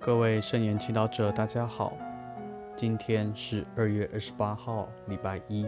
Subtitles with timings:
[0.00, 1.96] 各位圣言祈祷者，大家好。
[2.74, 5.64] 今天是二月二十八号，礼拜一。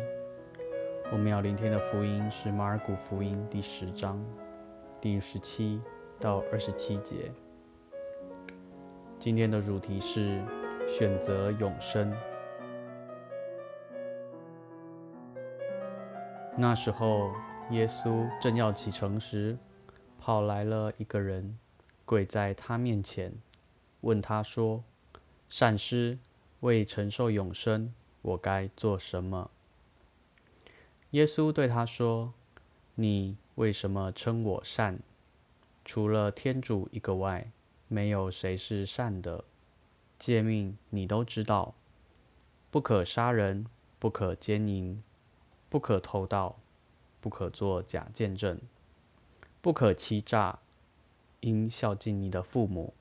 [1.12, 4.20] 我们要聆听的福音是马尔谷福音第十章
[5.00, 5.80] 第十七
[6.18, 7.30] 到二十七节。
[9.18, 10.42] 今天的主题是
[10.88, 12.12] 选择永生。
[16.56, 17.30] 那时候，
[17.70, 19.56] 耶稣正要启程时，
[20.24, 21.58] 跑来了一个人，
[22.06, 23.34] 跪在他面前。
[24.00, 24.82] 问他说
[25.50, 26.18] ：“善师，
[26.60, 29.50] 为承受永生，我该做什么？”
[31.12, 32.32] 耶稣对他说
[32.96, 34.98] ：“你为什么称我善？
[35.84, 37.50] 除了天主一个外，
[37.88, 39.44] 没有谁是善的。
[40.18, 41.74] 诫命你都知道：
[42.70, 43.66] 不可杀人，
[43.98, 45.02] 不可奸淫，
[45.68, 46.56] 不可偷盗，
[47.20, 48.58] 不可作假见证，
[49.64, 50.58] 不可欺诈，
[51.40, 52.92] 应孝敬你的父母。”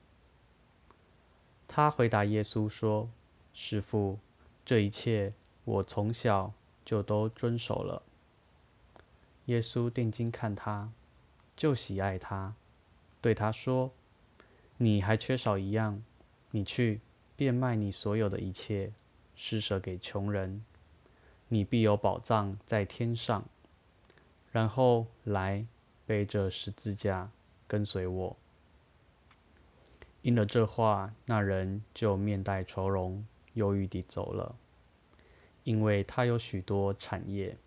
[1.67, 3.09] 他回答耶稣说
[3.53, 4.17] ：“师傅，
[4.63, 5.33] 这一切
[5.65, 6.53] 我从小
[6.85, 8.01] 就都遵守了。”
[9.47, 10.89] 耶稣定睛看他，
[11.57, 12.55] 就喜爱他，
[13.19, 13.91] 对他说
[14.79, 16.01] ：“你还缺少一样，
[16.51, 17.01] 你去
[17.35, 18.93] 变卖你所有的一切，
[19.35, 20.63] 施舍给穷人，
[21.49, 23.43] 你必有宝藏在天上。
[24.53, 25.65] 然后来
[26.05, 27.31] 背着十字架
[27.67, 28.37] 跟随我。”
[30.23, 34.55] 应了这话，那人就面带愁容，忧郁地走了，
[35.63, 37.57] 因为他有许多产业。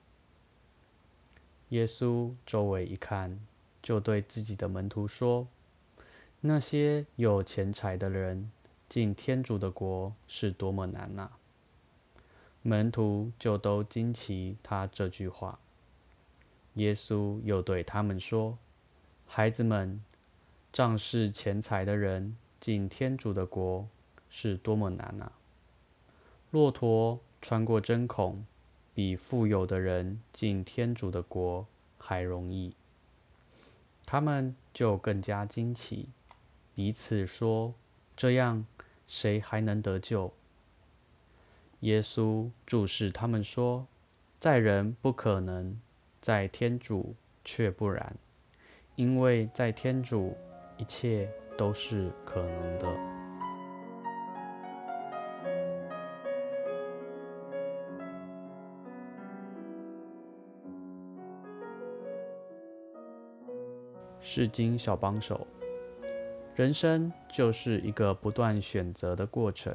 [1.71, 3.41] 耶稣周围一看，
[3.83, 5.49] 就对自己的门徒说
[6.41, 8.51] ：“那些有钱财的人
[8.89, 11.33] 进天主的国是多么难呐！”
[12.63, 15.59] 门徒就都惊奇他这句话。
[16.77, 18.57] 耶稣又对他们说
[19.29, 20.03] ：“孩子们，
[20.73, 23.87] 仗势钱财的人。”进天主的国
[24.29, 25.31] 是多么难啊！
[26.51, 28.45] 骆驼穿过针孔，
[28.93, 31.67] 比富有的人进天主的国
[31.99, 32.75] 还容易。
[34.05, 36.09] 他们就更加惊奇，
[36.75, 37.75] 彼此说
[38.17, 38.65] ：“这样，
[39.07, 40.33] 谁还能得救？”
[41.81, 43.87] 耶稣注视他们说
[44.41, 45.79] ：“在人不可能，
[46.27, 47.15] 在天主
[47.45, 48.17] 却不然，
[48.97, 50.37] 因为在天主
[50.77, 52.87] 一切。”都是可能的。
[64.21, 65.47] 是经小帮手，
[66.55, 69.75] 人生就是一个不断选择的过程。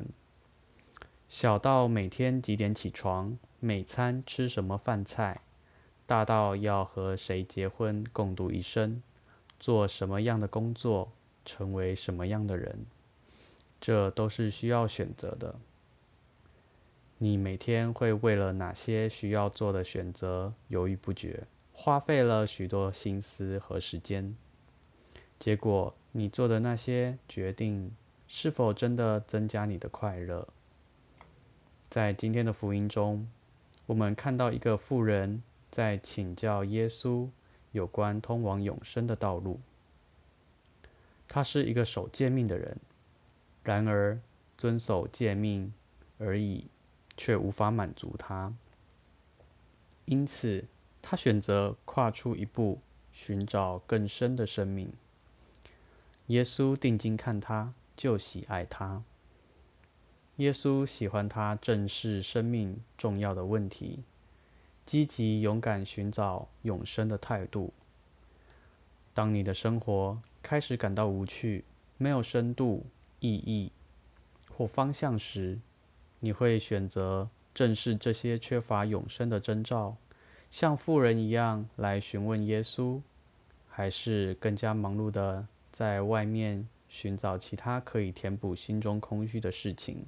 [1.27, 5.41] 小到每天几点起床，每餐吃什么饭菜，
[6.11, 9.01] 大到要和谁结婚共度一生，
[9.57, 11.13] 做什么样的工作。
[11.43, 12.85] 成为什么样的人，
[13.79, 15.55] 这都是需要选择的。
[17.17, 24.35] 你每天会为了哪些需要做的选择犹豫不决，花费了许多心思和时间。
[25.39, 27.91] 结果，你做的那些决定
[28.27, 30.47] 是否真的增加你的快乐？
[31.89, 33.27] 在今天的福音中，
[33.87, 37.29] 我们看到一个妇人在请教耶稣
[37.71, 39.59] 有关通往永生的道路。
[41.27, 42.77] 他是一个守诫命的人，
[43.63, 44.19] 然而
[44.57, 45.73] 遵守诫命
[46.17, 46.67] 而已，
[47.15, 48.53] 却无法满足他。
[50.03, 50.65] 因此，
[51.01, 52.81] 他选择跨出一步，
[53.13, 54.91] 寻找更深的生命。
[56.27, 59.03] 耶稣定睛看他，就喜爱他。
[60.37, 64.03] 耶稣喜欢他正视生命重要的问题，
[64.91, 67.71] 积极勇敢寻找永生的态度。
[69.13, 71.63] 当你的生活开始感到无趣、
[71.97, 72.85] 没有深度、
[73.21, 73.71] 意义
[74.53, 75.57] 或方向时，
[76.19, 79.95] 你会选择正视这些缺乏永生的征兆，
[80.49, 82.99] 像富人一样来询问耶稣，
[83.69, 90.03] 还是更加忙碌的在外面寻找其他可以填补心中空虚的事情？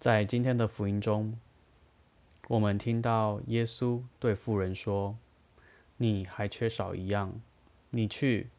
[0.00, 1.38] 在今天的福音中，
[2.48, 5.16] 我们听到耶稣对富人说。
[5.98, 7.40] 你还缺少一样，
[7.88, 8.50] 你去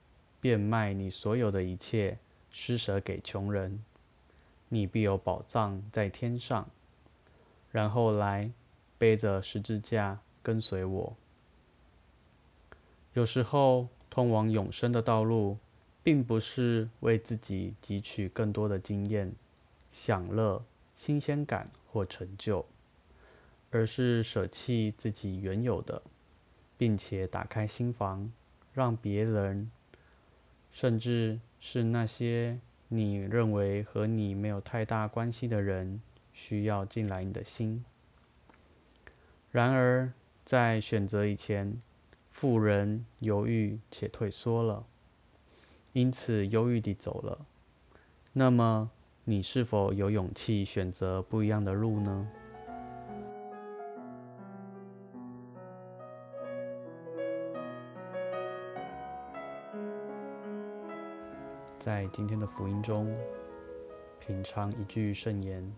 [0.41, 2.17] 变卖你所有的一切，
[2.49, 3.83] 施舍给穷人，
[4.69, 6.67] 你必有宝藏在天上。
[7.71, 8.51] 然后来
[8.97, 11.15] 背着十字架跟随我。
[13.13, 15.59] 有时候，通往永生的道路，
[16.01, 19.31] 并不是为自己汲取更多的经验、
[19.91, 22.65] 享乐、新鲜感或成就，
[23.71, 26.01] 而是舍弃自己原有的。
[26.79, 28.31] 并且打开心房，
[28.71, 29.71] 让别人，
[30.71, 32.59] 甚至是那些
[32.89, 35.99] 你认为和你没有太大关系的人，
[36.33, 37.83] 需要进来你的心。
[39.51, 40.13] 然而，
[40.45, 41.81] 在选择以前，
[42.29, 44.85] 妇人犹豫且退缩了，
[45.93, 47.47] 因此忧郁地走了。
[48.33, 48.91] 那么，
[49.23, 52.29] 你是否有勇气选择不一样的路呢？
[61.87, 63.15] 在今天的福音中，
[64.19, 65.73] 品尝一句圣言，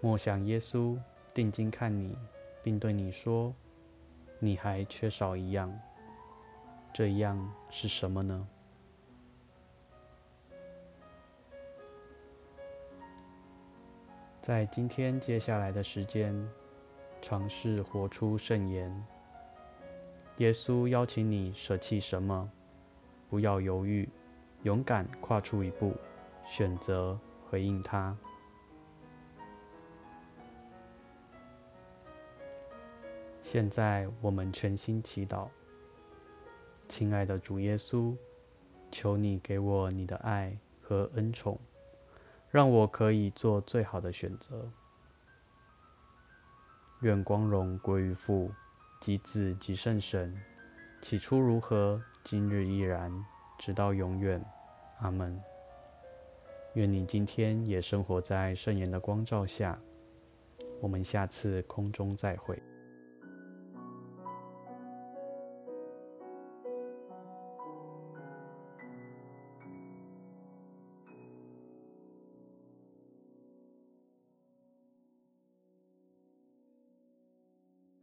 [0.00, 0.98] 默想耶稣
[1.32, 2.18] 定睛看你，
[2.60, 3.54] 并对你说
[4.42, 5.72] ：“你还缺少一样，
[6.92, 8.48] 这一样是什么呢？”
[14.42, 16.34] 在今天接下来的时间，
[17.20, 18.92] 尝试活出圣言。
[20.38, 22.50] 耶稣邀请你舍弃什么？
[23.30, 24.08] 不要犹豫。
[24.62, 25.96] 勇敢跨出一步，
[26.46, 27.18] 选择
[27.48, 28.16] 回应他。
[33.42, 35.48] 现在我们全心祈祷，
[36.88, 38.16] 亲爱的主耶稣，
[38.90, 41.58] 求你给我你的爱和恩宠，
[42.50, 44.70] 让我可以做最好的选择。
[47.00, 48.52] 愿光荣归于父、
[49.00, 50.40] 及子、及圣神，
[51.00, 53.12] 起初如何，今日依然。
[53.64, 54.44] 直到永远，
[54.98, 55.40] 阿门。
[56.74, 59.78] 愿你今天也生活在圣言的光照下。
[60.80, 62.60] 我们下次空中再会。